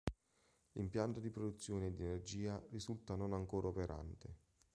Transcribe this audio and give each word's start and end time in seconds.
L'impianto 0.71 1.19
di 1.19 1.29
produzione 1.29 1.93
di 1.93 2.01
energia 2.01 2.59
risulta 2.71 3.13
non 3.13 3.33
ancora 3.33 3.67
operante. 3.67 4.35